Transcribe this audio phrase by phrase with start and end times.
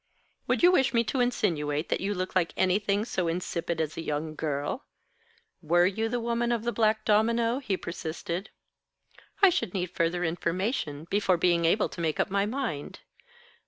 [0.47, 4.01] "Would you wish me to insinuate that you look like anything so insipid as a
[4.01, 4.87] young girl?
[5.61, 8.49] Were you the woman of the black domino?" he persisted.
[9.43, 13.01] "I should need further information, before being able to make up my mind.